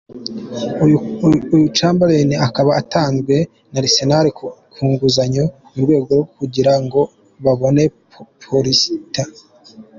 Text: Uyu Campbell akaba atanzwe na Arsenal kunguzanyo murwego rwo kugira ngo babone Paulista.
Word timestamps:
Uyu 1.55 1.67
Campbell 1.77 2.31
akaba 2.47 2.71
atanzwe 2.81 3.35
na 3.71 3.79
Arsenal 3.83 4.25
kunguzanyo 4.73 5.45
murwego 5.73 6.03
rwo 6.13 6.23
kugira 6.37 6.73
ngo 6.83 7.01
babone 7.43 7.83
Paulista. 8.41 9.23